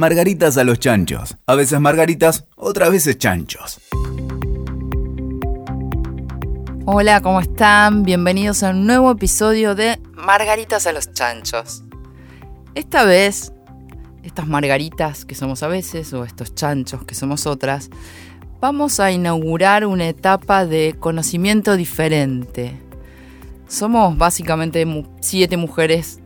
[0.00, 1.36] Margaritas a los chanchos.
[1.44, 3.82] A veces margaritas, otras veces chanchos.
[6.86, 8.02] Hola, ¿cómo están?
[8.04, 11.84] Bienvenidos a un nuevo episodio de Margaritas a los chanchos.
[12.74, 13.52] Esta vez,
[14.22, 17.90] estas margaritas que somos a veces, o estos chanchos que somos otras,
[18.58, 22.80] vamos a inaugurar una etapa de conocimiento diferente.
[23.68, 24.86] Somos básicamente
[25.20, 26.20] siete mujeres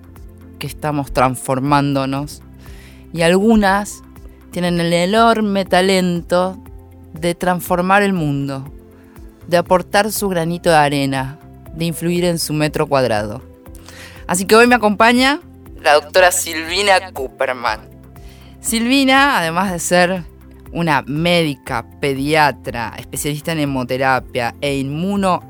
[0.61, 2.44] que estamos transformándonos
[3.15, 4.03] y algunas
[4.51, 6.59] tienen el enorme talento
[7.13, 8.71] de transformar el mundo,
[9.47, 11.39] de aportar su granito de arena,
[11.75, 13.41] de influir en su metro cuadrado.
[14.27, 15.41] Así que hoy me acompaña
[15.81, 17.89] la doctora Silvina Cooperman.
[18.61, 20.25] Silvina, además de ser
[20.73, 25.49] una médica, pediatra, especialista en hemoterapia e inmuno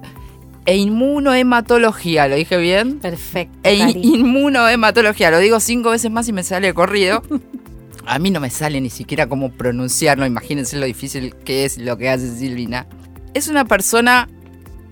[0.66, 2.98] e inmunohematología, ¿lo dije bien?
[2.98, 3.58] Perfecto.
[3.62, 7.22] E inmunohematología, lo digo cinco veces más y me sale corrido.
[8.06, 11.96] A mí no me sale ni siquiera cómo pronunciarlo, imagínense lo difícil que es lo
[11.96, 12.86] que hace Silvina.
[13.32, 14.28] Es una persona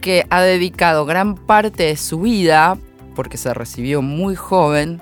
[0.01, 2.79] que ha dedicado gran parte de su vida,
[3.14, 5.01] porque se recibió muy joven,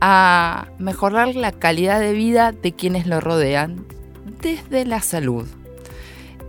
[0.00, 3.84] a mejorar la calidad de vida de quienes lo rodean
[4.40, 5.46] desde la salud.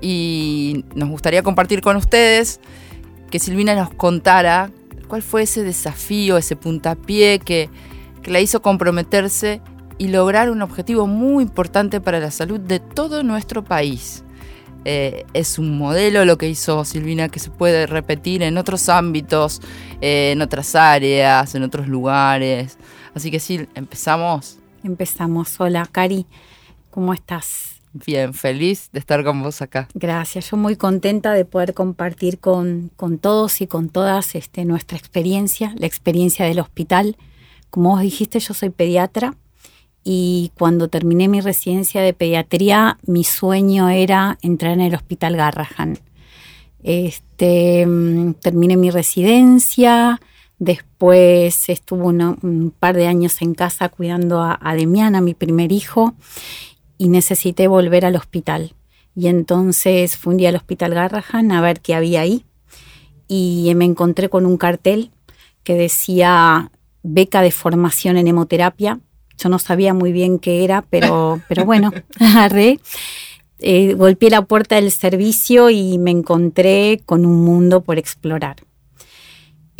[0.01, 2.61] Y nos gustaría compartir con ustedes
[3.29, 4.71] que Silvina nos contara
[5.07, 7.69] cuál fue ese desafío, ese puntapié que,
[8.21, 9.61] que la hizo comprometerse
[9.97, 14.23] y lograr un objetivo muy importante para la salud de todo nuestro país.
[14.85, 19.61] Eh, es un modelo lo que hizo Silvina que se puede repetir en otros ámbitos,
[19.99, 22.77] eh, en otras áreas, en otros lugares.
[23.13, 24.57] Así que sí, empezamos.
[24.83, 25.59] Empezamos.
[25.59, 26.25] Hola, Cari,
[26.89, 27.78] ¿cómo estás?
[27.91, 29.87] Bien, feliz de estar con vos acá.
[29.93, 34.97] Gracias, yo muy contenta de poder compartir con, con todos y con todas este, nuestra
[34.97, 37.17] experiencia, la experiencia del hospital.
[37.69, 39.35] Como vos dijiste, yo soy pediatra
[40.03, 45.99] y cuando terminé mi residencia de pediatría, mi sueño era entrar en el Hospital Garrahan.
[46.83, 50.21] Este, mm, terminé mi residencia,
[50.57, 56.13] después estuve un par de años en casa cuidando a, a Demiana, mi primer hijo,
[56.99, 58.75] y necesité volver al hospital.
[59.15, 62.45] Y entonces fui un día al hospital Garrahan a ver qué había ahí
[63.27, 65.11] y me encontré con un cartel
[65.63, 66.71] que decía
[67.01, 68.99] beca de formación en hemoterapia.
[69.37, 72.79] Yo no sabía muy bien qué era, pero, pero bueno, agarré.
[73.59, 78.57] Eh, golpeé la puerta del servicio y me encontré con un mundo por explorar.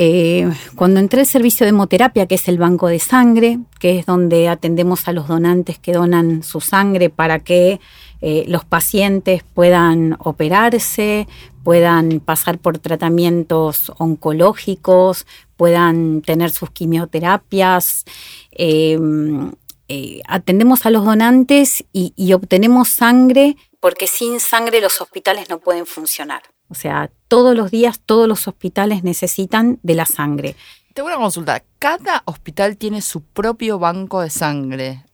[0.01, 4.05] Eh, cuando entré al servicio de hemoterapia, que es el banco de sangre, que es
[4.05, 7.81] donde atendemos a los donantes que donan su sangre para que
[8.21, 11.27] eh, los pacientes puedan operarse,
[11.65, 15.27] puedan pasar por tratamientos oncológicos,
[15.57, 18.05] puedan tener sus quimioterapias.
[18.51, 19.51] Em,
[19.89, 25.59] eh, atendemos a los donantes y, y obtenemos sangre porque sin sangre los hospitales no
[25.59, 26.43] pueden funcionar.
[26.69, 30.57] O sea, todos los días todos los hospitales necesitan de la sangre.
[30.93, 31.63] Tengo una consulta.
[31.77, 35.05] Cada hospital tiene su propio banco de sangre.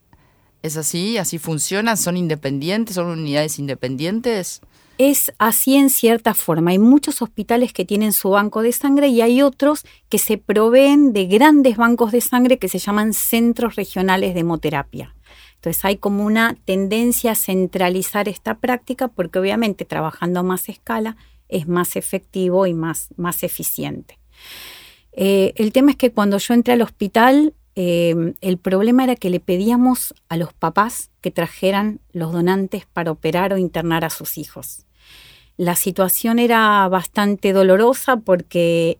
[0.64, 1.20] ¿Es así?
[1.20, 1.96] ¿Así funciona?
[1.96, 2.96] ¿Son independientes?
[2.96, 4.62] ¿Son unidades independientes?
[4.98, 6.72] Es así en cierta forma.
[6.72, 11.12] Hay muchos hospitales que tienen su banco de sangre y hay otros que se proveen
[11.12, 15.14] de grandes bancos de sangre que se llaman centros regionales de hemoterapia.
[15.56, 21.18] Entonces hay como una tendencia a centralizar esta práctica porque obviamente trabajando a más escala
[21.50, 24.19] es más efectivo y más, más eficiente.
[25.11, 29.29] Eh, el tema es que cuando yo entré al hospital, eh, el problema era que
[29.29, 34.38] le pedíamos a los papás que trajeran los donantes para operar o internar a sus
[34.38, 34.85] hijos.
[35.57, 39.00] La situación era bastante dolorosa porque,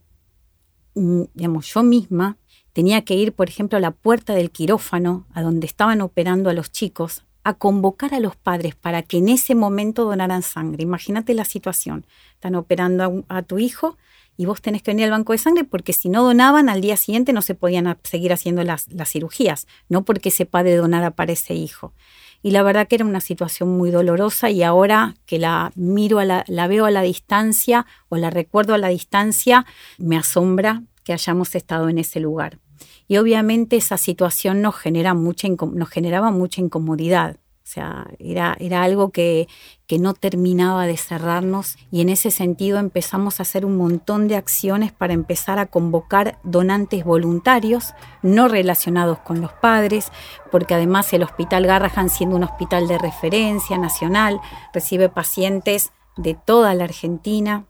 [0.95, 2.38] mm, digamos, yo misma
[2.72, 6.53] tenía que ir, por ejemplo, a la puerta del quirófano, a donde estaban operando a
[6.53, 10.81] los chicos, a convocar a los padres para que en ese momento donaran sangre.
[10.81, 12.07] Imagínate la situación.
[12.33, 13.97] Están operando a, tu hijo
[14.35, 16.97] y vos tenés que venir al banco de sangre porque si no donaban al día
[16.97, 21.53] siguiente no se podían seguir haciendo las, cirugías, no porque ese padre donara para ese
[21.53, 21.94] hijo.
[22.42, 26.25] Y la verdad que era una situación muy dolorosa y ahora que la miro, a
[26.25, 29.68] la, la veo a la distancia o la recuerdo a la distancia,
[30.00, 32.57] me asombra que hayamos estado en ese lugar
[33.07, 37.38] y obviamente esa situación nos, genera mucha, nos generaba mucha incomodidad.
[37.66, 39.48] O sea, era, era algo que,
[39.88, 44.36] que, no terminaba de cerrarnos y en ese sentido empezamos a hacer un montón de
[44.36, 50.12] acciones para empezar a convocar donantes voluntarios no relacionados con los padres,
[50.51, 54.40] porque además el Hospital Garrahan, siendo un hospital de referencia nacional,
[54.72, 57.66] recibe pacientes de toda la Argentina,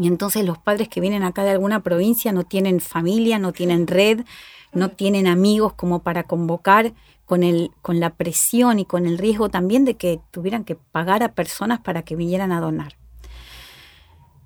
[0.00, 3.86] y entonces los padres que vienen acá de alguna provincia no tienen familia, no tienen
[3.86, 4.24] red,
[4.72, 6.92] no tienen amigos como para convocar,
[7.28, 11.22] con, el, con la presión y con el riesgo también de que tuvieran que pagar
[11.22, 12.96] a personas para que vinieran a donar.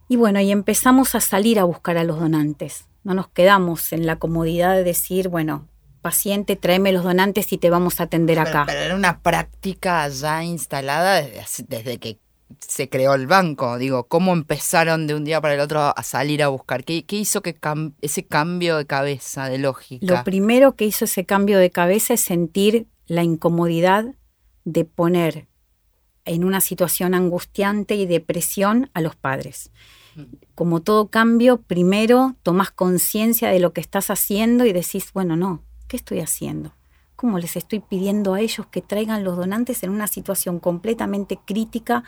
[0.09, 2.87] Y bueno, y empezamos a salir a buscar a los donantes.
[3.05, 5.69] No nos quedamos en la comodidad de decir, bueno,
[6.03, 8.65] paciente, tráeme los donantes y te vamos a atender acá.
[8.67, 12.19] Pero, era una práctica ya instalada desde, que
[12.61, 13.79] se creó el banco.
[13.79, 16.85] Digo, ¿cómo empezaron de un día para el otro a salir a buscar?
[16.85, 17.59] ¿Qué, hizo que
[18.01, 20.07] ese cambio de cabeza, de lógica?
[20.07, 24.15] Lo primero que hizo ese cambio de cabeza es sentir la incomodidad
[24.65, 25.49] de poner
[26.25, 29.71] en una situación angustiante y de presión a los padres.
[30.15, 30.23] Mm.
[30.55, 35.65] Como todo cambio, primero tomas conciencia de lo que estás haciendo y decís, bueno, no,
[35.93, 36.73] ¿Qué estoy haciendo?
[37.17, 42.03] ¿Cómo les estoy pidiendo a ellos que traigan los donantes en una situación completamente crítica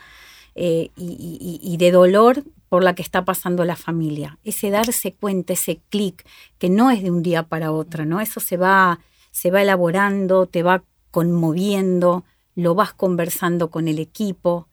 [0.55, 4.39] eh, y, de dolor por la que está pasando la familia?
[4.45, 6.27] Ese darse cuenta, ese clic,
[6.59, 8.21] que no es de un día para otro, ¿no?
[8.21, 12.25] Eso se va, se va elaborando, te va conmoviendo,
[12.55, 14.69] lo vas conversando con el equipo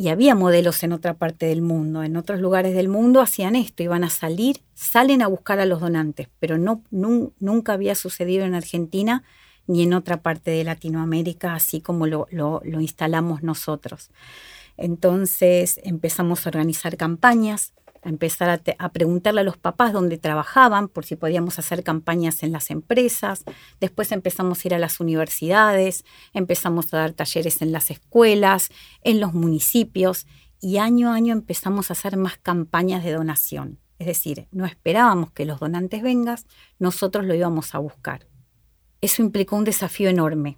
[0.00, 3.82] y había modelos en otra parte del mundo, en otros lugares del mundo hacían esto,
[3.82, 8.54] iban a salir, salen a buscar a los donantes, pero no, nunca había sucedido en
[8.54, 9.22] Argentina
[9.66, 14.10] ni en otra parte de Latinoamérica, así como lo, lo instalamos nosotros.
[14.80, 21.04] Entonces empezamos a organizar campañas, a empezar a, preguntarle a los papás dónde trabajaban, por
[21.04, 23.44] si podíamos hacer campañas en las empresas.
[23.78, 28.70] Después empezamos a ir a las universidades, empezamos a dar talleres en las escuelas,
[29.02, 30.26] en los municipios
[30.62, 33.78] y año a año empezamos a hacer más campañas de donación.
[33.98, 36.38] Es decir, no esperábamos que los donantes vengan,
[36.78, 38.26] nosotros lo íbamos a buscar.
[39.02, 40.56] Eso implicó un desafío enorme,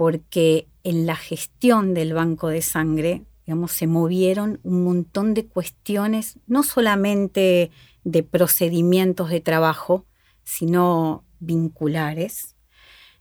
[0.00, 3.26] porque en la gestión del banco de sangre
[3.68, 7.70] se movieron un montón de cuestiones, no solamente
[8.02, 10.06] de procedimientos de trabajo,
[10.42, 12.56] sino vinculares,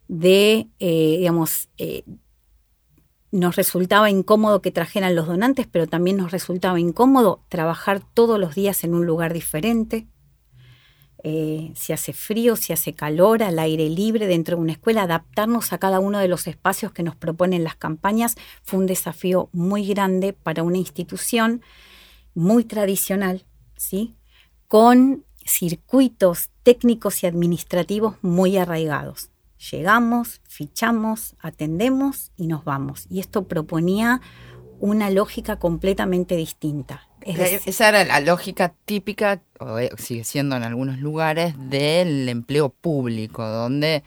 [0.07, 2.05] de, eh, digamos, eh,
[3.29, 8.55] nos resultaba incómodo que trajeran los donantes, pero también nos resultaba incómodo trabajar todos los
[8.55, 10.07] días en un lugar diferente,
[11.23, 15.73] eh, si hace frío, si hace calor, al aire libre, dentro de una escuela, adaptarnos
[15.73, 19.85] a cada uno de los espacios que nos proponen las campañas fue un desafío muy
[19.85, 21.61] grande para una institución
[22.33, 23.45] muy tradicional,
[23.75, 24.15] ¿sí?
[24.69, 29.29] con circuitos técnicos y administrativos muy arraigados.
[29.71, 33.07] Llegamos, fichamos, atendemos y nos vamos.
[33.09, 34.21] Y esto proponía
[34.79, 37.08] una lógica completamente distinta.
[37.65, 43.47] Esa era la lógica típica, o eh, sigue siendo en algunos lugares, del empleo público,
[43.47, 44.03] donde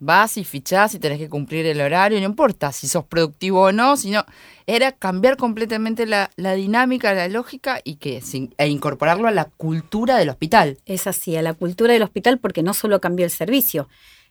[0.00, 3.72] vas y fichás y tenés que cumplir el horario, no importa si sos productivo o
[3.72, 4.24] no, sino
[4.66, 8.22] era cambiar completamente la, dinámica, la lógica y que
[8.56, 10.78] e incorporarlo a la cultura del hospital.
[10.86, 13.88] Es así, a la cultura del hospital porque no solo cambió el servicio,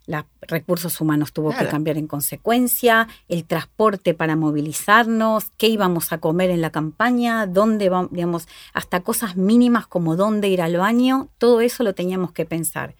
[0.10, 6.18] los recursos humanos tuvo que cambiar en consecuencia, el transporte para movilizarnos, qué íbamos a
[6.18, 11.30] comer en la campaña, dónde vamos, digamos, hasta cosas mínimas como dónde ir al baño,
[11.38, 12.96] todo eso lo teníamos que pensar.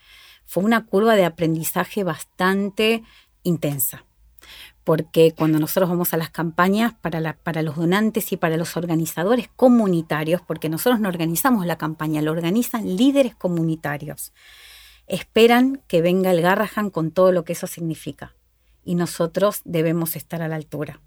[0.46, 3.04] Fue una curva de aprendizaje bastante
[3.42, 4.06] intensa
[4.84, 9.48] porque cuando nosotros vamos a las campañas para, para, los donantes y para los organizadores
[9.56, 14.32] comunitarios, porque nosotros no organizamos la campaña, lo organizan líderes comunitarios
[15.10, 18.36] esperan que venga el Garrahan con todo lo que eso significa.
[18.86, 21.02] Y nosotros debemos estar a la altura.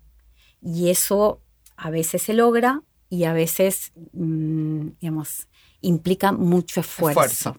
[0.60, 1.40] Y eso
[1.76, 5.48] a veces se logra y a veces, mm, digamos,
[5.80, 7.56] implica mucho esfuerzo.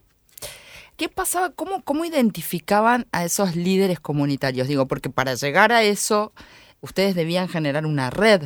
[0.98, 1.50] ¿Qué pasaba?
[1.52, 4.68] ¿Cómo, ¿Cómo identificaban a esos líderes comunitarios?
[4.68, 6.34] Digo, porque para llegar a eso,
[6.82, 8.44] ustedes debían generar una red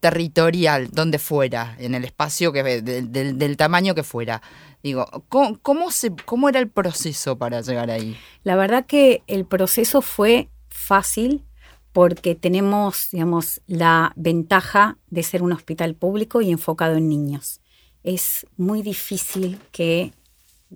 [0.00, 4.42] territorial, donde fuera, en el espacio que del, tamaño que fuera.
[4.82, 8.16] Digo, ¿cómo, se, ¿cómo era el proceso para llegar ahí?
[8.44, 11.44] La verdad que el proceso fue fácil
[11.92, 17.60] porque tenemos, digamos, la ventaja de ser un hospital público y enfocado en niños.
[18.04, 20.12] Es muy difícil que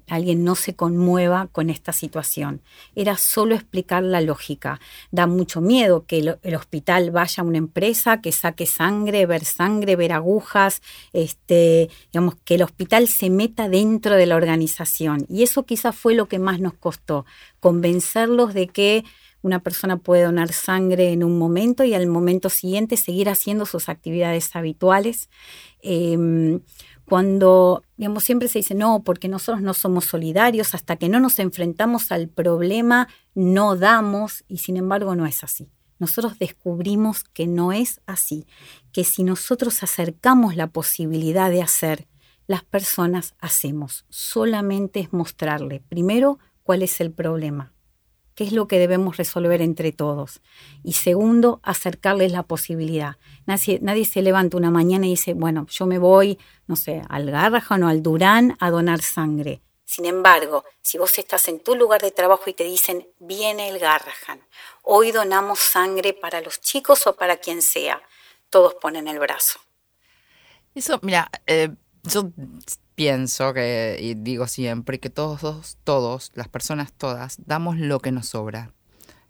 [0.09, 2.63] alguien no se conmueva con esta situación.
[2.95, 4.81] Era solo explicar la lógica.
[5.11, 9.97] Da mucho miedo que el, hospital vaya a una empresa que saque sangre, ver sangre,
[9.97, 10.83] ver agujas,
[11.13, 15.27] este, digamos, que el hospital se meta dentro de la organización.
[15.29, 17.27] Y eso quizás fue lo que más nos costó,
[17.61, 19.05] convencerlos de que
[19.43, 23.89] una persona puede donar sangre en un momento y al momento siguiente seguir haciendo sus
[23.89, 25.29] actividades habituales.
[25.83, 26.61] Em,
[27.05, 31.39] cuando, digamos, siempre se dice, no, porque nosotros no somos solidarios, hasta que no nos
[31.39, 35.69] enfrentamos al problema, no damos, y sin embargo no es así.
[35.99, 38.47] Nosotros descubrimos que no es así,
[38.93, 42.09] que si nosotros acercamos la posibilidad de hacer,
[42.47, 44.05] las personas hacemos.
[44.09, 47.73] Solamente es mostrarle, primero, cuál es el problema.
[48.35, 50.41] Qué es lo que debemos resolver entre todos.
[50.83, 53.17] Y segundo, acercarles la posibilidad.
[53.47, 57.31] Nadie, nadie, se levanta una mañana y dice, bueno, yo me voy, no sé, al
[57.31, 59.62] Garrahan o al Durán a donar sangre.
[59.85, 63.79] Sin embargo, si vos estás en tu lugar de trabajo y te dicen, viene el
[63.79, 64.41] Garrahan,
[64.83, 68.01] hoy donamos sangre para los chicos o para quien sea,
[68.49, 69.61] todos ponen el brazo.
[70.75, 71.69] Eso, mira, eh,
[72.05, 72.31] yo
[72.95, 78.27] pienso que, y digo siempre, que todos, todos, las personas todas, damos lo que nos
[78.29, 78.73] sobra.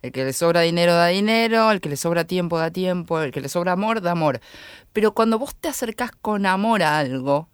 [0.02, 3.30] El que le sobra dinero da dinero, el que le sobra tiempo da tiempo, el
[3.30, 4.40] que le sobra amor da amor.
[4.92, 7.48] Pero cuando vos te acercás con amor a algo,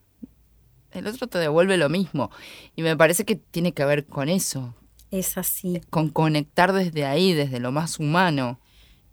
[0.93, 2.31] el otro te devuelve lo mismo.
[2.75, 4.75] Y me parece que tiene que ver con eso.
[5.11, 5.81] Es así.
[5.91, 8.61] Con conectar desde ahí, desde lo más humano.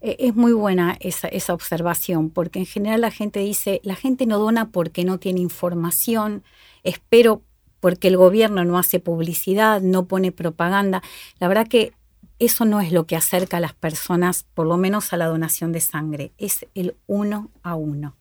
[0.05, 4.27] E, es muy buena esa, esa observación, porque en general la gente dice, la gente
[4.27, 6.43] no dona porque no tiene información,
[6.83, 7.41] espero
[7.79, 11.01] porque el gobierno no hace publicidad, no pone propaganda.
[11.39, 11.93] La verdad que
[12.37, 15.71] eso no es lo que acerca a las personas, por lo menos a la donación
[15.71, 18.15] de sangre, es el uno a uno.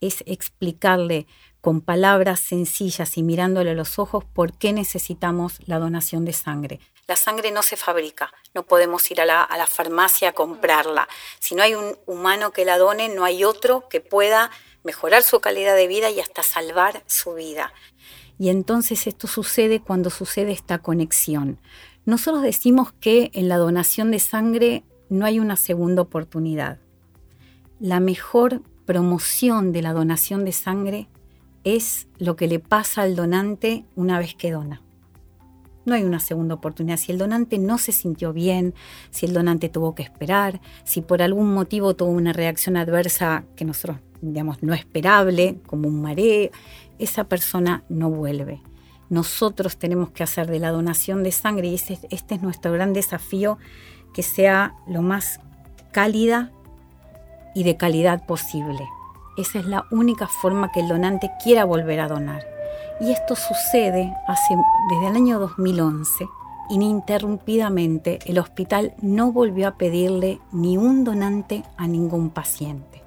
[0.00, 1.26] Es explicarle
[1.60, 6.80] con palabras sencillas y mirándole a los ojos por qué necesitamos la donación de sangre.
[7.06, 11.08] La sangre no se fabrica, no podemos ir a la, a la farmacia a comprarla.
[11.38, 14.50] Si no hay un humano que la done, no hay otro que pueda
[14.84, 17.72] mejorar su calidad de vida y hasta salvar su vida.
[18.38, 21.58] Y entonces esto sucede cuando sucede esta conexión.
[22.04, 26.78] Nosotros decimos que en la donación de sangre no hay una segunda oportunidad.
[27.80, 31.08] La mejor promoción de la donación de sangre
[31.64, 34.83] es lo que le pasa al donante una vez que dona.
[35.84, 36.96] No hay una segunda oportunidad.
[36.96, 38.74] Si el donante no se sintió bien,
[39.10, 43.64] si el donante tuvo que esperar, si por algún motivo tuvo una reacción adversa que
[43.64, 46.50] nosotros, digamos, no esperable, como un mareo,
[46.98, 48.62] esa persona no vuelve.
[49.10, 52.92] Nosotros tenemos que hacer de la donación de sangre, y este, este es nuestro gran
[52.92, 53.58] desafío,
[54.14, 55.40] que sea lo más
[55.92, 56.50] cálida
[57.54, 58.86] y de calidad posible.
[59.36, 62.53] Esa es la única forma que el donante quiera volver a donar.
[63.00, 64.54] Y esto sucede hace,
[64.90, 66.26] desde el año 2011.
[66.70, 73.02] Ininterrumpidamente el hospital no volvió a pedirle ni un donante a ningún paciente.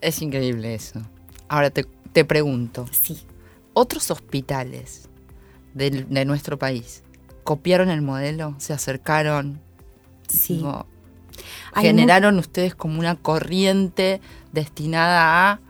[0.00, 1.00] Es increíble eso.
[1.48, 2.86] Ahora te te pregunto.
[2.90, 3.20] Sí.
[3.74, 5.08] ¿Otros hospitales
[5.74, 7.04] de, nuestro país
[7.44, 8.54] copiaron el modelo?
[8.58, 9.60] ¿Se acercaron?
[10.26, 10.64] Sí.
[11.76, 14.20] ¿Generaron ustedes como una corriente
[14.52, 15.60] destinada a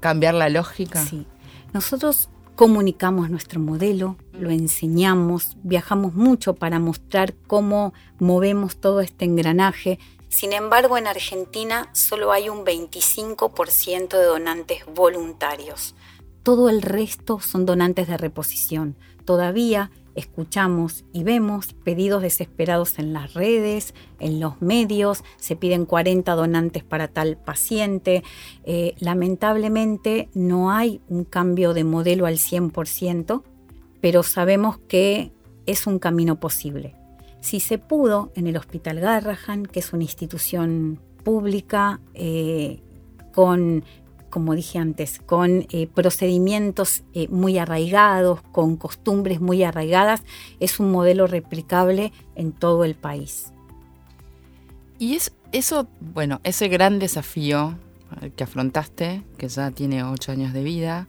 [0.00, 1.04] cambiar la lógica?
[1.04, 1.26] Sí.
[1.72, 9.98] Nosotros comunicamos nuestro modelo, lo enseñamos, viajamos mucho para mostrar cómo movemos todo este engranaje
[10.28, 15.94] sin embargo, en Argentina solo hay un 25% de donantes voluntarios.
[16.42, 18.96] Todo el resto son donantes de reposición.
[19.24, 26.34] Todavía escuchamos y vemos pedidos desesperados en las redes, en los medios, se piden 40
[26.34, 28.22] donantes para tal paciente.
[28.64, 33.42] Eh, lamentablemente no hay un cambio de modelo al 100%,
[34.00, 35.32] pero sabemos que
[35.66, 36.94] es un camino posible.
[37.40, 42.80] Si se pudo en el Hospital Garrahan, que es una institución pública eh,
[43.32, 43.84] con,
[44.30, 50.22] como dije antes, con eh, procedimientos eh, muy arraigados, con costumbres muy arraigadas,
[50.60, 53.52] es un modelo replicable en todo el país.
[54.98, 57.78] Y es, eso, bueno, ese gran desafío
[58.36, 61.08] que afrontaste, que ya tiene ocho años de vida,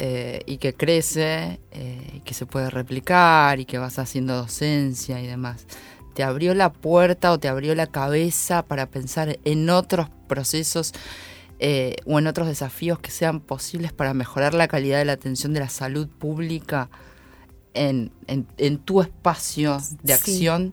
[0.00, 5.26] eh, y que crece, eh, que se puede replicar y que vas haciendo docencia y
[5.26, 5.66] demás.
[6.14, 10.92] ¿Te abrió la puerta o te abrió la cabeza para pensar en otros procesos
[11.58, 15.52] eh, o en otros desafíos que sean posibles para mejorar la calidad de la atención
[15.54, 16.90] de la salud pública
[17.74, 18.10] en,
[18.84, 20.72] tu espacio de acción?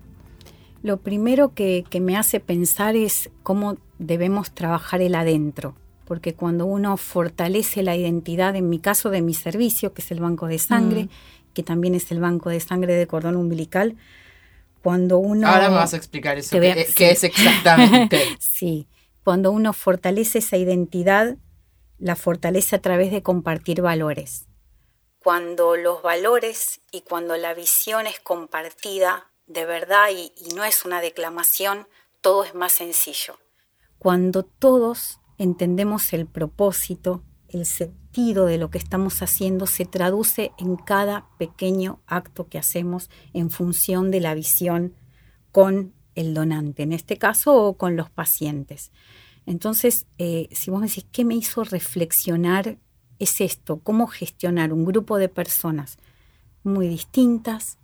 [0.81, 5.75] Lo primero que me hace pensar es cómo debemos trabajar el adentro
[6.05, 10.19] porque cuando uno fortalece la identidad, en mi caso de mi servicio, que es el
[10.19, 11.09] banco de sangre, mm.
[11.53, 13.95] que también es el banco de sangre de cordón umbilical,
[14.83, 15.47] cuando uno...
[15.47, 18.21] Ahora me vas a explicar eso, qué, es exactamente.
[18.39, 18.87] sí,
[19.25, 21.37] cuando uno fortalece esa identidad,
[21.97, 24.45] la fortalece a través de compartir valores.
[25.17, 31.01] Cuando los valores y cuando la visión es compartida de verdad y no es una
[31.01, 31.87] declamación,
[32.21, 33.39] todo es más sencillo.
[33.97, 40.75] Cuando todos entendemos el propósito, el sentido de lo que estamos haciendo se traduce en
[40.75, 44.93] cada pequeño acto que hacemos en función de la visión
[45.51, 48.91] con el donante, en este caso, o con los pacientes.
[49.45, 52.77] Entonces, eh, si vos decís, ¿qué me hizo reflexionar?
[53.19, 55.97] Es esto, cómo gestionar un grupo de personas
[56.63, 57.77] muy distintas,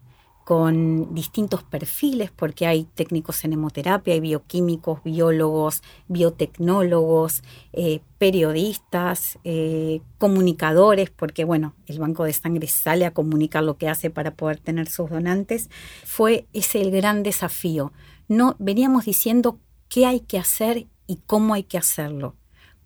[0.44, 10.02] con distintos perfiles, porque hay técnicos en hemoterapia, hay bioquímicos, biólogos, biotecnólogos, eh, periodistas, eh,
[10.18, 14.58] comunicadores, porque bueno, el banco de sangre sale a comunicar lo que hace para poder
[14.58, 15.70] tener sus donantes.
[16.04, 17.94] Fue ese el gran desafío.
[18.32, 19.60] No veníamos diciendo
[19.90, 22.38] qué hay que hacer y cómo hay que hacerlo.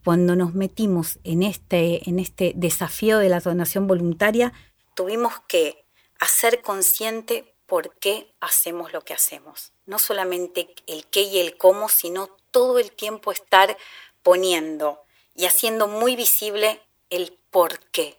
[0.04, 4.52] Cuando nos metimos en este, en este desafío de la donación voluntaria,
[4.96, 5.84] tuvimos que
[6.18, 9.72] hacer consciente por qué hacemos lo que hacemos.
[9.86, 13.76] No solamente el qué y el cómo, sino todo el tiempo estar
[14.24, 14.98] poniendo
[15.36, 18.18] y haciendo muy visible el por qué.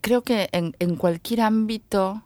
[0.00, 2.25] creo que en, cualquier ámbito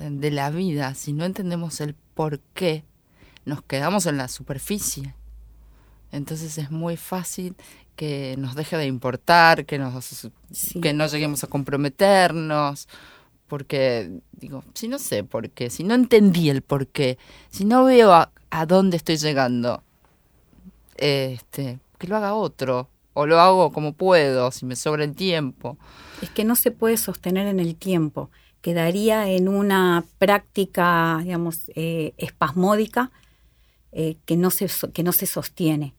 [0.00, 2.84] de la vida, si no entendemos el por qué,
[3.44, 5.14] nos quedamos en la superficie.
[6.12, 7.54] Entonces es muy fácil
[7.94, 10.28] que nos deje de importar, que, nos,
[10.80, 12.88] que no lleguemos a comprometernos
[13.46, 17.18] porque digo, si no sé por qué, si no entendí el por qué,
[17.50, 18.30] si no veo a,
[18.66, 19.82] dónde estoy llegando,
[20.96, 25.76] este, que lo haga otro, o lo hago como puedo, si me sobra el tiempo.
[26.22, 28.30] Es que no se puede sostener en el tiempo,
[28.66, 33.12] quedaría en una práctica, digamos, eh, espasmódica
[33.92, 35.94] eh, que, no se, que no se sostiene.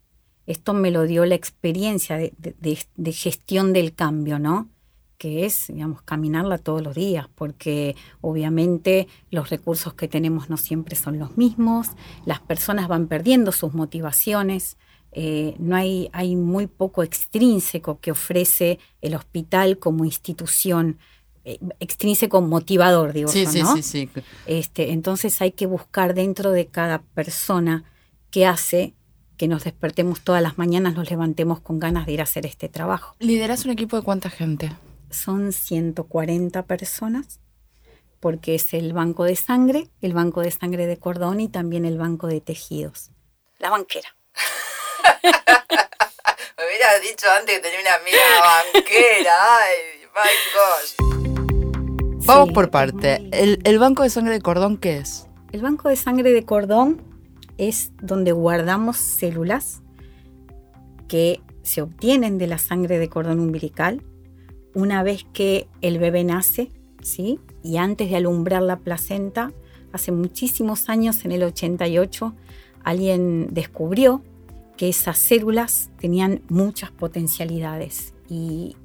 [0.47, 4.67] Esto me lo dio la experiencia de gestión del cambio, ¿no?
[5.17, 10.97] que es, digamos, caminarla todos los días, porque obviamente los recursos que tenemos no siempre
[10.97, 11.91] son los mismos,
[12.25, 14.75] las personas van perdiendo sus motivaciones,
[15.13, 20.97] eh, no hay, hay muy poco extrínseco que ofrece el hospital como institución,
[21.79, 23.75] extrínseco motivador, digo sí, yo, ¿no?
[23.75, 24.21] Sí, sí, sí.
[24.45, 27.83] Este, entonces hay que buscar dentro de cada persona
[28.31, 28.93] qué hace
[29.37, 32.69] que nos despertemos todas las mañanas, nos levantemos con ganas de ir a hacer este
[32.69, 33.15] trabajo.
[33.19, 34.71] ¿Lideras un equipo de cuánta gente?
[35.09, 37.39] son 140 personas,
[38.19, 41.97] porque es el banco de sangre, el banco de sangre de cordón y también el
[41.97, 43.11] banco de tejidos.
[43.59, 44.15] La banquera.
[46.57, 48.19] Me hubieras dicho antes que tenía una amiga
[48.73, 49.57] banquera.
[49.59, 49.75] Ay,
[50.13, 51.16] my
[52.27, 53.27] Vamos por parte.
[53.31, 55.27] ¿El, ¿El banco de sangre de cordón qué es?
[55.51, 57.01] El banco de sangre de cordón
[57.57, 59.81] es donde guardamos células
[61.07, 64.03] que se obtienen de la sangre de cordón umbilical
[64.73, 67.39] una vez que el bebé nace, ¿sí?
[67.63, 69.51] Y antes de alumbrar la placenta,
[69.91, 72.35] hace muchísimos años, en el 88,
[72.83, 74.21] alguien descubrió
[74.75, 78.75] que esas células tenían muchas potencialidades y,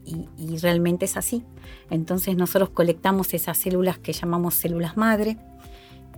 [0.60, 1.44] realmente es así.
[1.90, 5.36] Entonces nosotros colectamos esas células que llamamos células madre,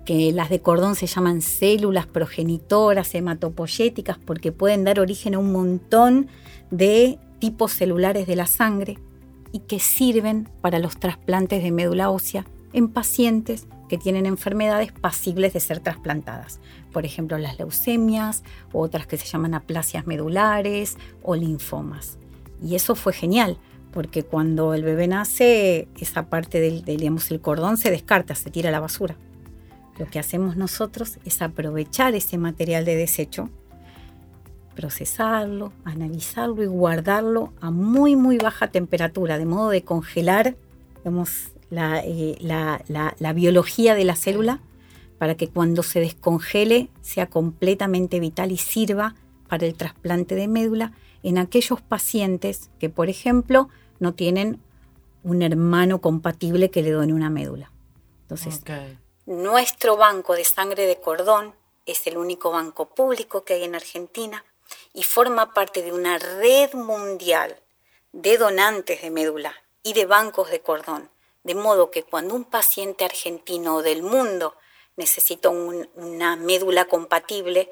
[0.04, 5.52] que las de cordón se llaman células progenitoras hematopoyéticas porque pueden dar origen a un
[5.52, 6.28] montón
[6.70, 8.98] de tipos celulares de la sangre
[9.52, 15.52] y que sirven para los trasplantes de médula ósea en pacientes que tienen enfermedades pasibles
[15.52, 16.60] de ser trasplantadas.
[16.92, 22.18] Por ejemplo, las leucemias, otras que se llaman aplasias medulares o linfomas.
[22.62, 23.58] Y eso fue genial,
[23.92, 28.68] porque cuando el bebé nace, esa parte del, digamos, el cordón se descarta, se tira
[28.68, 29.16] a la basura.
[29.98, 33.50] Lo que hacemos nosotros es aprovechar ese material de desecho
[34.74, 40.56] procesarlo, analizarlo y guardarlo a muy, muy baja temperatura, de modo de congelar
[41.70, 44.60] eh, la, biología de la célula
[45.18, 49.14] para que cuando se descongele sea completamente vital y sirva
[49.48, 50.92] para el trasplante de médula
[51.24, 54.60] en aquellos pacientes que, por ejemplo, no tienen
[55.24, 57.72] un hermano compatible que le done una médula.
[58.22, 58.62] Entonces,
[59.24, 61.54] nuestro banco de sangre de cordón
[61.86, 64.44] es el único banco público que hay en Argentina
[64.92, 67.56] y forma parte de una red mundial
[68.12, 71.10] de donantes de médula y de bancos de cordón.
[71.42, 74.56] De modo que cuando un paciente argentino del mundo
[74.96, 77.70] necesita una médula compatible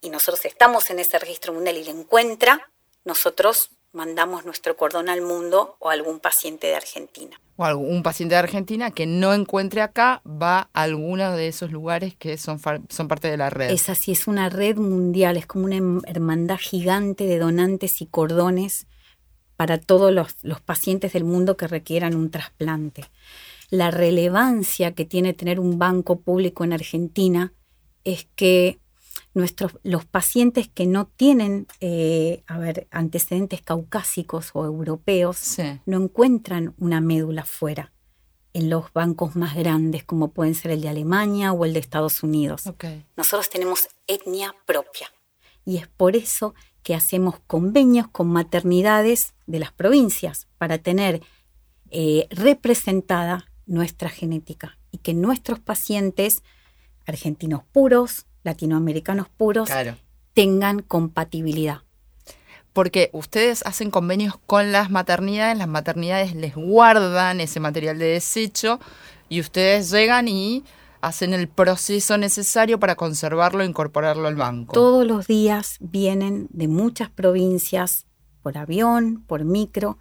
[0.00, 2.70] y nosotros estamos en ese registro mundial y le encuentra,
[3.04, 7.40] nosotros mandamos nuestro cordón al mundo o a algún paciente de Argentina.
[7.56, 12.16] O algún paciente de Argentina que no encuentre acá va a alguno de esos lugares
[12.16, 13.70] que son, son parte de la red.
[13.70, 18.88] Es así, es una red mundial, es como una hermandad gigante de donantes y cordones
[19.56, 23.04] para todos los, los pacientes del mundo que requieran un trasplante.
[23.70, 27.52] La relevancia que tiene tener un banco público en Argentina
[28.02, 28.78] es que
[29.34, 36.74] nuestros, los pacientes que no tienen eh, a ver, antecedentes caucásicos o europeos no encuentran
[36.78, 37.92] una médula fuera
[38.52, 42.22] en los bancos más grandes como pueden ser el de Alemania o el de Estados
[42.22, 42.62] Unidos.
[43.16, 45.08] Nosotros tenemos etnia propia
[45.64, 51.22] y es por eso que hacemos convenios con maternidades de las provincias para tener
[51.90, 56.42] eh, representada nuestra genética y que nuestros pacientes,
[57.06, 59.96] argentinos puros, latinoamericanos puros, Claro.
[60.32, 61.82] tengan compatibilidad.
[62.72, 68.80] Porque ustedes hacen convenios con las maternidades, las maternidades les guardan ese material de desecho
[69.28, 70.64] y ustedes llegan y
[71.00, 74.72] hacen el proceso necesario para conservarlo e incorporarlo al banco.
[74.72, 78.06] Todos los días vienen de muchas provincias
[78.42, 79.98] por avión, por micro,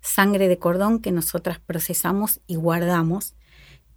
[0.00, 3.34] sangre de cordón que nosotras procesamos y guardamos.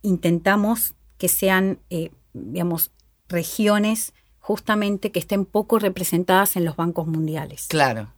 [0.02, 2.92] Intentamos que sean, eh, digamos,
[3.30, 7.68] regiones justamente que estén poco representadas en los bancos mundiales.
[7.68, 8.14] Claro,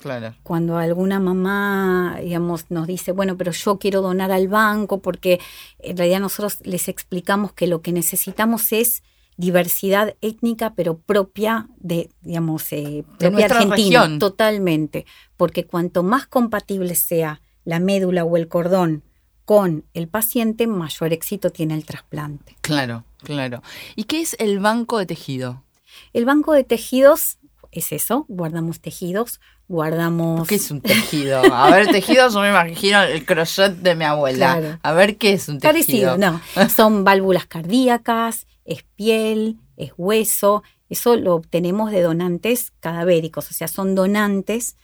[0.00, 0.34] claro.
[0.42, 5.40] Cuando alguna mamá, digamos, nos dice, bueno, pero yo quiero donar al banco porque
[5.78, 9.02] en realidad nosotros les explicamos que lo que necesitamos es
[9.36, 14.18] diversidad étnica, pero propia de, digamos, eh, propia argentina, región.
[14.18, 15.06] totalmente.
[15.36, 19.02] Porque cuanto más compatible sea la médula o el cordón
[19.44, 22.56] con el paciente, mayor éxito tiene el trasplante.
[22.60, 23.62] Claro, claro.
[23.96, 25.64] ¿Y qué es el banco de tejido?
[26.12, 27.38] El banco de tejidos
[27.70, 30.46] es eso, guardamos tejidos, guardamos...
[30.46, 31.42] ¿Qué es un tejido?
[31.52, 34.58] A ver, tejido, yo me imagino el crochet de mi abuela.
[34.58, 34.78] Claro.
[34.82, 35.72] A ver, ¿qué es un tejido?
[35.72, 36.40] Parecido, no.
[36.68, 40.62] Son válvulas cardíacas, es piel, es hueso.
[40.88, 44.76] Eso lo obtenemos de donantes cadavéricos, o sea, son donantes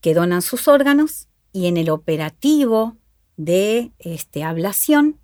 [0.00, 2.96] que donan sus órganos y en el operativo
[3.36, 5.18] de este, ablación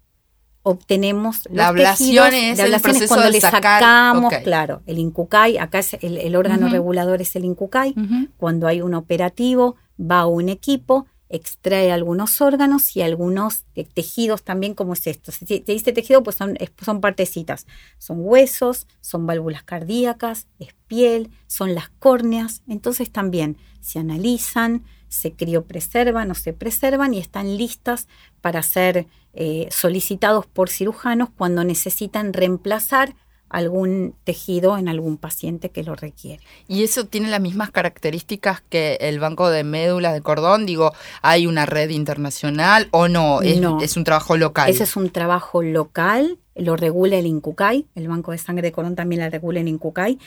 [0.63, 5.59] obtenemos La ablación es de el proceso cuando de le sacar- sacamos, claro, el incucay,
[5.59, 7.95] acá es el, el órgano regulador es el incucay.
[8.37, 14.75] Cuando hay un operativo, va un equipo, extrae algunos órganos y algunos te- tejidos también,
[14.75, 15.33] como es esto.
[15.33, 17.67] Si te te dice tejido, pues son, son partecitas.
[17.99, 22.63] Son huesos, son válvulas cardíacas, es piel, son las córneas.
[22.69, 28.09] Entonces también se analizan, se criopreservan o se preservan y están listas
[28.41, 33.15] para ser eh, solicitados por cirujanos cuando necesitan reemplazar
[33.51, 36.43] algún tejido en algún paciente que lo requiere.
[36.67, 40.65] ¿Y eso tiene las mismas características que el banco de médulas de cordón?
[40.65, 43.43] Digo, ¿hay una red internacional o no?
[43.43, 43.83] Es, No.
[43.83, 44.71] es un trabajo local.
[44.71, 48.95] Ese es un trabajo local, lo regula el INCUCAI, el Banco de Sangre de Colón
[48.95, 50.19] también la regula el INCUCAI,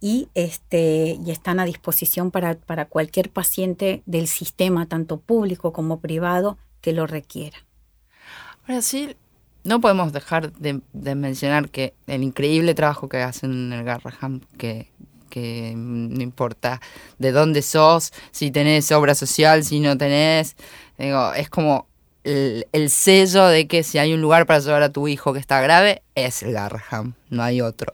[0.00, 6.00] y, este, y están a disposición para, para cualquier paciente del sistema, tanto público como
[6.00, 7.58] privado, que lo requiera.
[8.66, 9.14] Ahora sí,
[9.64, 10.80] no podemos dejar de,
[11.14, 14.88] mencionar que el increíble trabajo que hacen en el Garraham, que,
[15.28, 16.80] que no importa
[17.18, 20.56] de dónde sos, si tenés obra social, si no tenés,
[20.98, 21.86] es como
[22.24, 25.40] el, el sello de que si hay un lugar para llevar a tu hijo que
[25.40, 27.92] está grave, es el Garraham, no hay otro.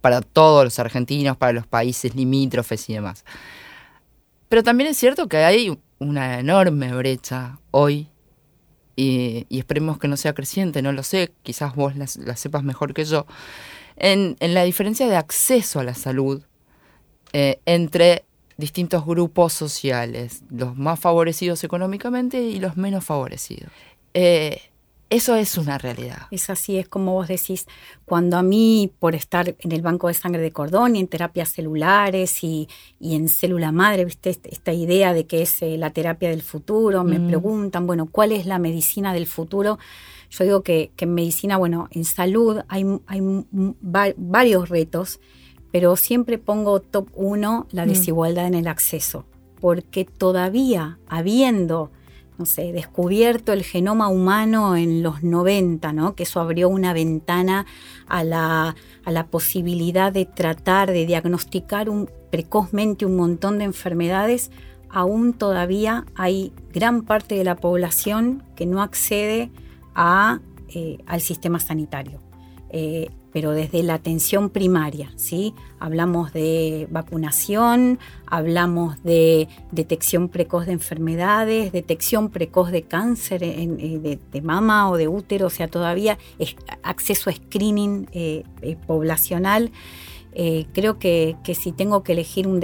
[0.00, 3.24] Para todos los argentinos, para los países limítrofes y demás.
[4.48, 8.08] Pero también es cierto que hay una enorme brecha hoy
[8.96, 13.04] y, esperemos que no sea creciente, no lo sé, quizás vos la, sepas mejor que
[13.04, 13.26] yo,
[13.96, 16.42] en, en la diferencia de acceso a la salud
[17.32, 18.24] eh, entre
[18.56, 23.72] distintos grupos sociales, los más favorecidos económicamente y los menos favorecidos.
[24.14, 24.60] Eh,
[25.10, 26.28] eso es una realidad.
[26.30, 27.66] Es así, es como vos decís,
[28.04, 31.48] cuando a mí, por estar en el banco de sangre de cordón y en terapias
[31.50, 32.68] celulares y,
[33.00, 36.42] y en célula madre, viste Este- esta idea de que es eh, la terapia del
[36.42, 37.26] futuro, me Mm.
[37.26, 39.78] preguntan, bueno, ¿cuál es la medicina del futuro?
[40.30, 45.18] Yo digo que, que en medicina, bueno, en salud hay, hay va- varios retos,
[45.72, 47.88] pero siempre pongo top uno la Mm.
[47.88, 49.24] desigualdad en el acceso,
[49.60, 51.90] porque todavía habiendo
[52.40, 56.14] no sé, descubierto el genoma humano en los 90, ¿no?
[56.14, 57.66] Que eso abrió una ventana
[58.08, 61.88] a la, a la posibilidad de tratar, de diagnosticar
[62.30, 64.50] precozmente un montón de enfermedades.
[64.88, 69.50] Aún todavía hay gran parte de la población que no accede
[69.94, 70.40] a,
[70.74, 72.20] eh, al sistema sanitario.
[72.70, 75.54] Eh, pero desde la atención primaria, ¿sí?
[75.78, 84.42] Hablamos de vacunación, hablamos de detección precoz de enfermedades, detección precoz de cáncer en- de,
[84.42, 89.70] mama o de útero, o sea, todavía es acceso a screening eh, eh, poblacional.
[90.32, 92.60] Eh, creo que, que si tengo que elegir un,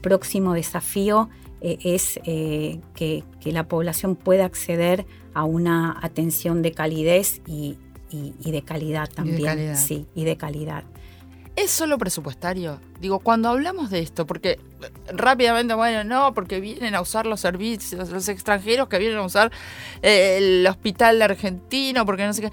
[0.00, 1.28] próximo desafío
[1.60, 5.04] eh, es eh, que, que la población pueda acceder
[5.34, 7.76] a una atención de calidez y,
[8.10, 9.42] y- y de calidad también.
[9.44, 9.76] calidad.
[9.76, 10.84] Sí, y de calidad.
[11.56, 12.80] ¿Es solo presupuestario?
[13.00, 14.58] Digo, cuando hablamos de esto, porque eh,
[15.12, 19.50] rápidamente, bueno, no, porque vienen a usar los servicios, los extranjeros que vienen a usar
[20.02, 22.50] eh, el hospital argentino, porque no sé qué.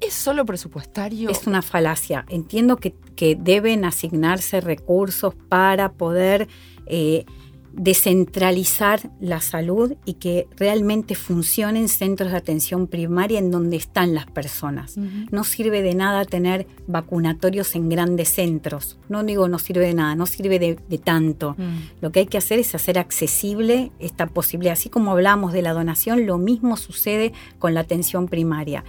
[0.00, 1.28] ¿Es solo presupuestario?
[1.28, 2.24] Es una falacia.
[2.30, 6.48] Entiendo que, que deben asignarse recursos para poder
[6.86, 7.26] eh,
[7.72, 14.26] descentralizar la salud y que realmente funcionen centros de atención primaria en donde están las
[14.26, 14.96] personas.
[15.30, 18.98] No sirve de nada tener vacunatorios en grandes centros.
[19.08, 21.54] No digo no sirve de nada, no sirve de, tanto.
[21.58, 22.00] Mm.
[22.00, 24.72] Lo que hay que hacer es hacer accesible esta posibilidad.
[24.72, 28.84] Así como hablamos de la donación, lo mismo sucede con la atención primaria.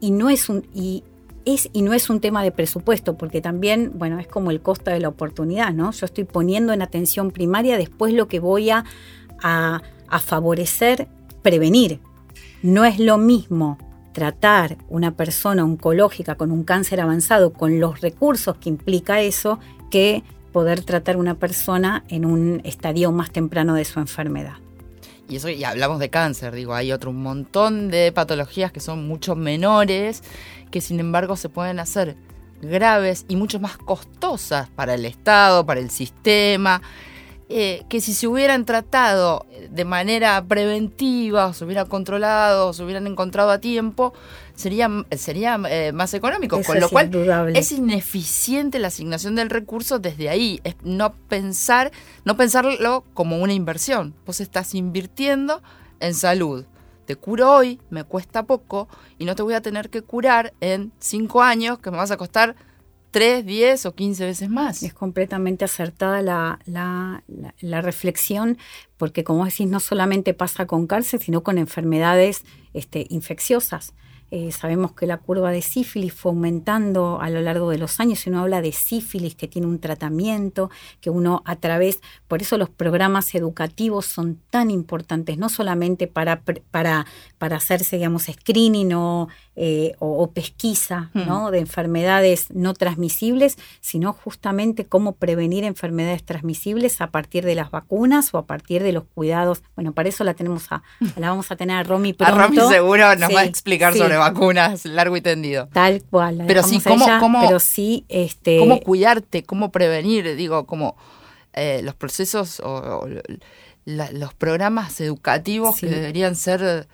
[0.00, 1.04] Y no es un, y
[1.44, 4.90] es y no es un tema de presupuesto, porque también, bueno, es como el costo
[4.90, 5.90] de la oportunidad, ¿no?
[5.92, 8.84] Yo estoy poniendo en atención primaria después lo que voy a,
[9.42, 9.80] a,
[10.20, 11.08] favorecer,
[11.42, 12.00] prevenir.
[12.62, 13.78] No es lo mismo
[14.12, 19.58] tratar una persona oncológica con un cáncer avanzado con los recursos que implica eso
[19.90, 24.61] que poder tratar una persona en un estadio más temprano de su enfermedad.
[25.32, 29.34] Y eso, y hablamos de cáncer, digo, hay otro montón de patologías que son mucho
[29.34, 30.22] menores
[30.70, 32.16] que sin embargo se pueden hacer
[32.60, 36.82] graves y mucho más costosas para el Estado, para el sistema,
[37.54, 42.82] eh, que si se hubieran tratado de manera preventiva, o se hubiera controlado, o se
[42.82, 44.14] hubieran encontrado a tiempo,
[44.54, 46.60] sería, sería eh, más económico.
[46.62, 47.10] con lo cual
[47.54, 50.60] es ineficiente la asignación del recurso desde ahí.
[50.64, 51.92] Es no pensar,
[52.24, 54.14] no pensarlo como una inversión.
[54.24, 55.62] Vos estás invirtiendo
[56.00, 56.64] en salud
[57.04, 58.88] te curo hoy, me cuesta poco
[59.18, 62.16] y no te voy a tener que curar en cinco años que me vas a
[62.16, 62.54] costar
[63.12, 64.82] 3, 10 o 15 veces más.
[64.82, 68.58] Es completamente acertada la, la, reflexión,
[68.96, 73.94] porque como decís, no solamente pasa con cáncer, sino con enfermedades este, infecciosas.
[74.34, 78.26] Eh, sabemos que la curva de sífilis fue aumentando a lo largo de los años
[78.26, 80.70] y uno habla de sífilis que tiene un tratamiento,
[81.02, 86.40] que uno a través, por eso los programas educativos son tan importantes, no solamente para,
[86.70, 87.04] para,
[87.42, 89.26] para hacerse, digamos, screening o,
[89.56, 89.96] eh,
[90.32, 91.50] pesquisa ¿no?
[91.50, 98.32] de enfermedades no transmisibles, sino justamente cómo prevenir enfermedades transmisibles a partir de las vacunas
[98.32, 99.64] o a partir de los cuidados.
[99.74, 100.84] Bueno, para eso la tenemos a,
[101.16, 102.32] la vamos a tener a Romy pronto.
[102.32, 105.68] A Romy seguro nos va a explicar sobre vacunas, largo y tendido.
[105.72, 106.44] Tal cual.
[106.46, 108.60] pero sí, ¿cómo, cómo, pero sí, este...
[108.60, 110.94] cómo cuidarte, cómo prevenir, digo, como
[111.54, 113.08] eh, los procesos o,
[113.84, 116.86] los programas educativos que deberían ser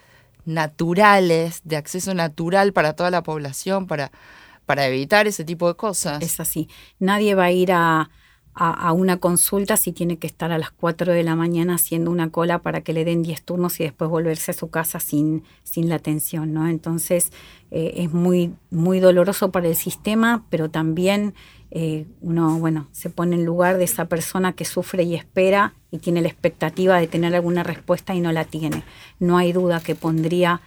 [0.48, 4.10] naturales, de acceso natural para toda la población, para,
[4.66, 6.22] para evitar ese tipo de cosas.
[6.22, 6.68] Es así.
[6.98, 8.10] Nadie va a ir a
[8.60, 12.30] a, una consulta si tiene que estar a las 4 de la mañana haciendo una
[12.30, 15.88] cola para que le den 10 turnos y después volverse a su casa sin, sin
[15.88, 16.66] la atención, ¿no?
[16.66, 17.30] Entonces
[17.70, 21.34] eh, es muy, muy doloroso para el sistema, pero también
[21.70, 25.98] eh, uno, bueno, se pone en lugar de esa persona que sufre y espera y
[25.98, 28.82] tiene la expectativa de tener alguna respuesta y no la tiene.
[29.18, 30.60] No hay duda que pondría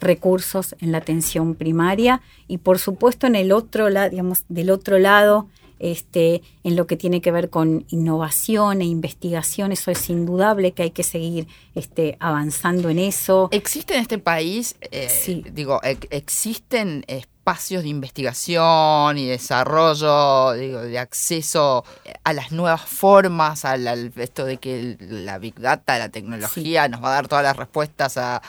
[0.00, 4.98] recursos en la atención primaria y por supuesto en el otro lado, digamos, del otro
[4.98, 10.72] lado, este, en lo que tiene que ver con innovación e investigación, eso es indudable
[10.72, 13.48] que hay que seguir este, avanzando en eso.
[13.50, 17.04] ¿Existe en este país, eh, digo, existen
[17.40, 21.84] espacios de investigación y desarrollo, digo, de acceso
[22.22, 27.08] a las nuevas formas, al, esto de que la Big Data, la tecnología nos va
[27.08, 28.42] a dar todas las respuestas a,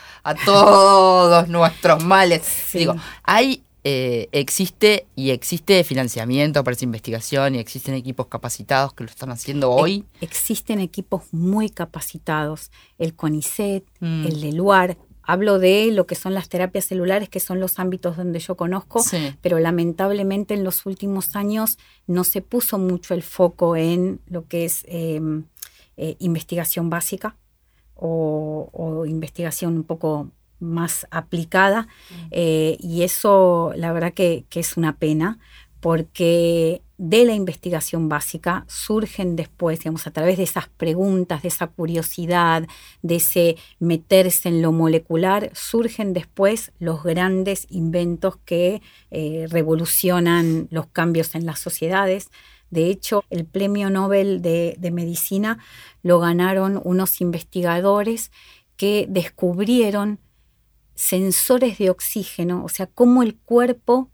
[0.45, 2.43] todos nuestros males?
[2.73, 9.05] Digo, hay eh, existe y existe financiamiento para esa investigación y existen equipos capacitados que
[9.05, 10.03] lo están haciendo hoy.
[10.19, 14.25] existen equipos muy capacitados, el CONICET, mm.
[14.27, 14.97] el LELUAR.
[15.23, 19.03] Hablo de lo que son las terapias celulares, que son los ámbitos donde yo conozco,
[19.41, 24.65] pero lamentablemente en los últimos años no se puso mucho el foco en lo que
[24.65, 25.45] es em,
[25.97, 27.35] eh, investigación básica
[27.95, 30.31] o, o investigación un poco
[30.61, 31.87] más aplicada
[32.29, 35.39] eh, y eso la verdad que, es una pena
[35.79, 41.65] porque de la investigación básica surgen después, digamos, a través de esas preguntas, de esa
[41.65, 42.67] curiosidad,
[43.01, 50.85] de ese meterse en lo molecular, surgen después los grandes inventos que eh, revolucionan los
[50.85, 52.29] cambios en las sociedades.
[52.69, 55.57] De hecho, el premio Nobel de Medicina
[56.03, 58.31] lo ganaron unos investigadores
[58.77, 60.19] que descubrieron
[60.93, 64.10] sensores de oxígeno, o sea, cómo el cuerpo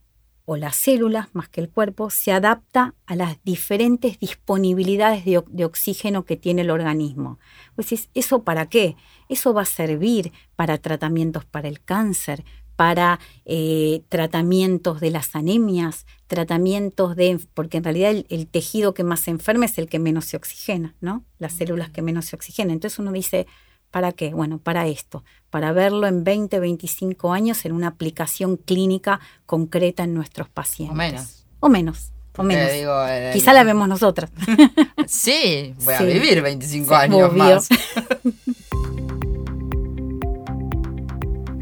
[0.50, 6.24] o las células, más que el cuerpo, se adapta a las diferentes disponibilidades de, oxígeno
[6.24, 7.38] que tiene el organismo.
[7.76, 8.96] Pues ¿eso para qué?
[9.28, 12.46] Eso va a servir para tratamientos para el cáncer,
[12.78, 19.04] para eh, tratamientos de las anemias, tratamientos de, porque en realidad el, el, tejido que
[19.04, 21.26] más se enferma es el que menos se oxigena, ¿no?
[21.40, 22.72] Las células que menos se oxigenan.
[22.72, 23.48] Entonces uno dice,
[23.92, 24.34] ¿Para qué?
[24.34, 30.14] Bueno, para esto, para verlo en 20, 25 años en una aplicación clínica concreta en
[30.14, 30.94] nuestros pacientes.
[30.94, 31.46] O menos.
[31.60, 32.12] O menos.
[32.38, 33.34] O menos.
[33.34, 34.32] Quizá la vemos nosotras.
[35.08, 37.44] Sí, voy a vivir 25 Sí, años obvio.
[37.44, 37.70] más.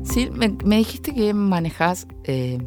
[0.04, 2.58] Sí, me, me dijiste que manejas eh,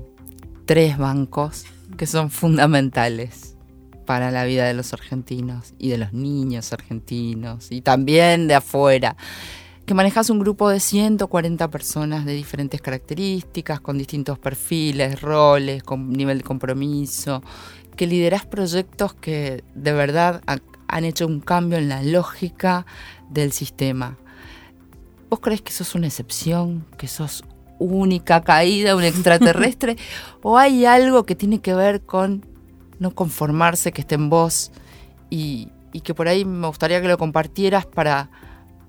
[0.67, 1.65] tres bancos
[1.97, 3.57] que son fundamentales
[4.05, 9.17] para la vida de los argentinos y de los niños argentinos y también de afuera.
[9.89, 16.13] Que manejas un grupo de 140 personas de diferentes características, con distintos perfiles, roles, con
[16.13, 17.43] nivel de compromiso,
[17.97, 22.85] que liderás proyectos que de verdad ha- han hecho un cambio en la lógica
[23.31, 24.19] del sistema.
[25.31, 26.85] ¿Vos crees que sos una excepción?
[26.99, 27.43] ¿Que sos
[27.79, 29.97] única caída, un extraterrestre?
[30.43, 32.45] ¿O hay algo que tiene que ver con
[32.99, 34.71] no conformarse, que esté en vos?
[35.31, 38.31] Y, y que por ahí me gustaría que lo compartieras para,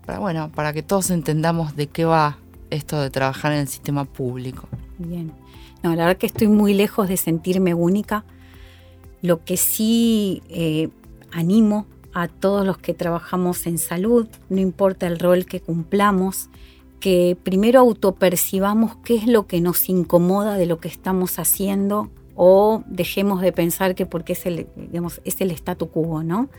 [0.05, 2.37] para, bueno, para que todos entendamos de qué va
[2.69, 4.67] esto de trabajar en el sistema público.
[4.97, 5.31] Bien.
[5.83, 8.25] No, la verdad que estoy muy lejos de sentirme única.
[9.21, 10.89] Lo que sí eh,
[11.31, 16.49] animo a todos los que trabajamos en salud, no importa el rol que cumplamos,
[16.99, 22.83] que primero autopercibamos qué es lo que nos incomoda de lo que estamos haciendo o
[22.87, 26.49] dejemos de pensar que porque es el, digamos, es el statu quo, ¿no?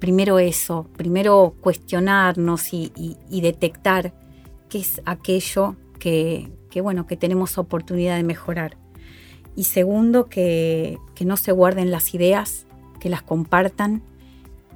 [0.00, 4.12] Primero eso, primero cuestionarnos y, y- y detectar
[4.68, 8.76] qué es aquello que, que, bueno, que tenemos oportunidad de mejorar.
[9.56, 12.66] Y segundo, que, que no se guarden las ideas,
[12.98, 14.02] que las compartan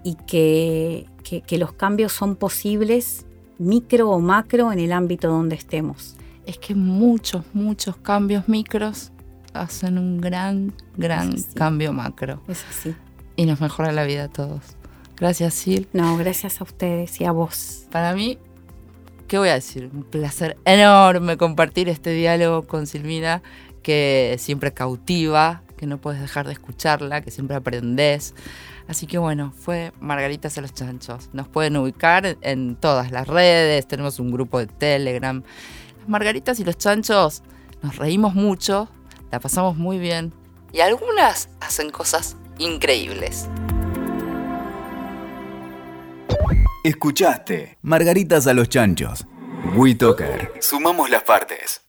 [0.03, 3.25] y que, que- que los cambios son posibles,
[3.59, 6.17] micro o macro, en el ámbito donde estemos.
[6.45, 9.11] Es que muchos, muchos cambios micros
[9.55, 12.95] hacen un gran, gran cambio macro Es así.
[13.37, 14.77] y nos mejora la vida a todos.
[15.17, 15.87] Gracias, Sil.
[15.93, 17.87] No, gracias a ustedes y a vos.
[17.91, 18.39] Para mí,
[19.29, 19.91] ¿qué voy a decir?
[19.93, 23.43] Un placer enorme compartir este diálogo con Silvina,
[23.83, 28.35] que siempre cautiva, que no puedes dejar de escucharla, que siempre aprendes.
[28.89, 31.31] Así que bueno, fue Margaritas a los Chanchos.
[31.33, 35.43] Nos pueden ubicar en todas las redes, tenemos un grupo de Telegram.
[36.01, 37.43] Las Margaritas y los Chanchos
[37.83, 38.89] nos reímos mucho,
[39.31, 40.33] la pasamos muy bien
[40.75, 43.49] y algunas hacen cosas increíbles.
[46.85, 49.27] Escuchaste Margaritas a los Chanchos.
[49.75, 50.53] WeToker.
[50.61, 51.84] Sumamos las partes.